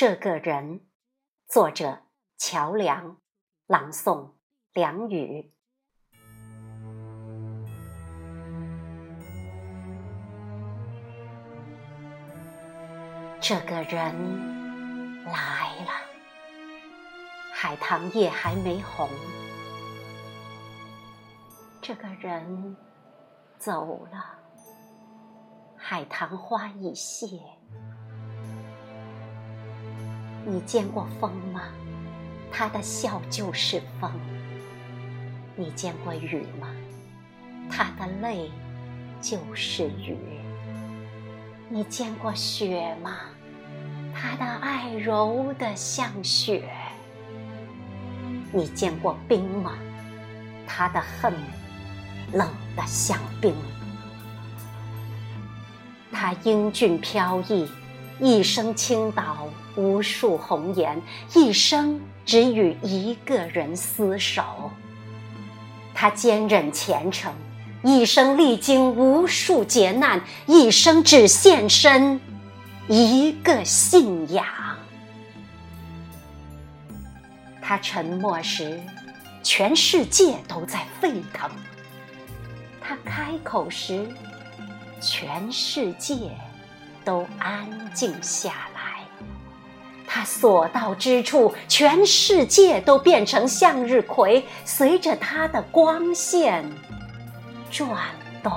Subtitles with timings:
[0.00, 0.86] 这个人，
[1.48, 2.02] 作者
[2.36, 3.16] 乔梁，
[3.66, 4.34] 朗诵
[4.72, 5.52] 梁宇。
[13.40, 15.90] 这个人来了，
[17.52, 19.08] 海棠叶还没红。
[21.82, 22.76] 这个人
[23.58, 24.38] 走了，
[25.76, 27.26] 海棠花已谢。
[30.50, 31.60] 你见过风吗？
[32.50, 34.10] 他的笑就是风。
[35.54, 36.68] 你见过雨吗？
[37.70, 38.50] 他的泪
[39.20, 40.16] 就是雨。
[41.68, 43.18] 你见过雪吗？
[44.14, 46.66] 他的爱柔得像雪。
[48.50, 49.74] 你见过冰吗？
[50.66, 51.34] 他的恨
[52.32, 53.54] 冷得像冰。
[56.10, 57.68] 他英俊飘逸。
[58.20, 61.00] 一生倾倒无数红颜，
[61.34, 64.42] 一生只与一个人厮守。
[65.94, 67.32] 他坚忍虔诚，
[67.82, 72.20] 一生历经无数劫难，一生只献身
[72.88, 74.44] 一个信仰。
[77.62, 78.80] 他沉默时，
[79.42, 81.48] 全世界都在沸腾；
[82.80, 84.08] 他开口时，
[85.00, 86.16] 全世界。
[87.08, 89.00] 都安静下来，
[90.06, 96.70] 他所到之处，全世界都变成向日葵，随着他的光线
[97.70, 97.88] 转
[98.42, 98.52] 动。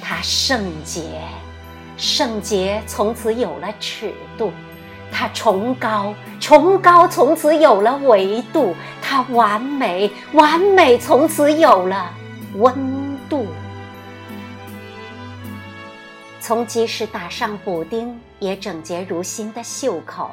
[0.00, 1.20] 他圣洁，
[1.98, 4.50] 圣洁从此有了尺度；
[5.12, 12.10] 他崇高，崇高从此有了维度；他完美，完美从此有了
[12.54, 12.74] 温
[16.48, 20.30] 从即使打上补丁也整洁如新的袖口，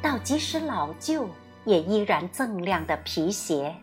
[0.00, 1.28] 到即使老旧
[1.66, 3.74] 也依然锃亮的皮鞋；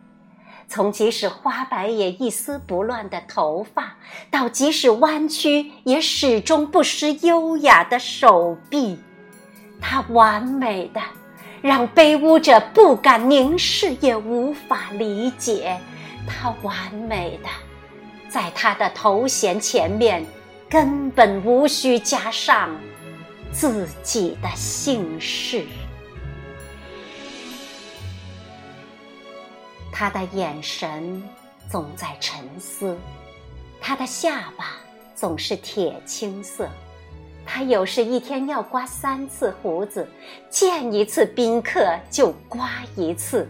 [0.67, 3.95] 从即使花白也一丝不乱的头发，
[4.31, 8.99] 到即使弯曲也始终不失优雅的手臂，
[9.79, 10.99] 它完美的
[11.61, 15.77] 让卑污者不敢凝视也无法理解；
[16.27, 17.49] 它完美的
[18.27, 20.25] 在他的头衔前面。
[20.69, 22.69] 根本无需加上
[23.51, 25.65] 自己的姓氏。
[29.91, 31.23] 他的眼神
[31.69, 32.97] 总在沉思，
[33.79, 34.77] 他的下巴
[35.15, 36.69] 总是铁青色。
[37.45, 40.05] 他有时一天要刮三次胡子，
[40.49, 43.49] 见一次宾客就刮一次，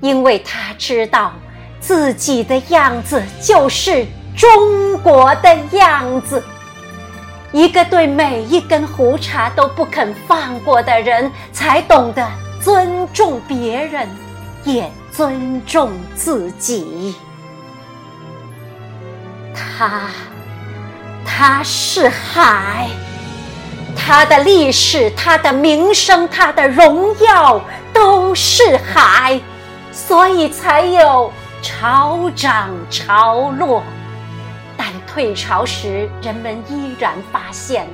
[0.00, 1.32] 因为他知道
[1.80, 4.04] 自己的样子就是
[4.36, 6.42] 中国的样子。
[7.56, 12.22] 一个对每一根胡茬都不肯放过的人，才懂得
[12.60, 14.06] 尊重别人，
[14.62, 17.16] 也尊重自己。
[19.54, 20.02] 他，
[21.24, 22.90] 他是海，
[23.96, 27.58] 他的历史、他的名声、他的荣耀
[27.90, 29.40] 都是海，
[29.90, 33.82] 所以才有潮涨潮落。
[35.16, 37.86] 退潮时，人们依然发现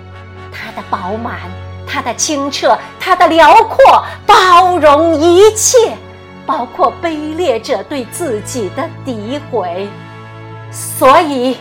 [0.50, 1.38] 它的饱满、
[1.87, 5.97] 它的清澈、它的辽阔，包容一切，
[6.44, 9.87] 包括卑劣者对自己的诋毁。
[10.72, 11.59] 所以，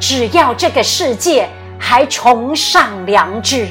[0.00, 1.48] 只要这个世界
[1.78, 3.68] 还崇尚良知，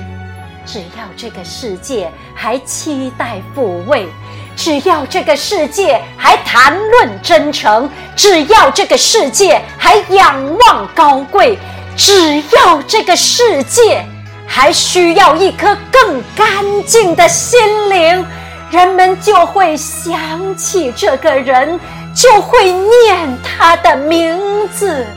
[0.66, 4.08] 只要这个世界还期待抚慰。
[4.56, 11.58] 只要这个世界还谈论真诚，只要这个世界还仰望高贵，
[11.96, 14.06] 只要这个世界
[14.46, 18.26] 还需要一颗更干净的心灵，
[18.70, 21.80] 人们就会想起这个人，
[22.14, 25.08] 就会念他的名字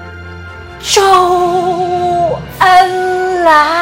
[0.82, 3.73] ——周恩来。